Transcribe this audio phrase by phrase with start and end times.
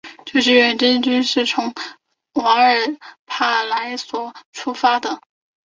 [0.25, 1.75] 这支远征队是从
[2.33, 2.75] 瓦尔
[3.27, 5.21] 帕莱索出发的。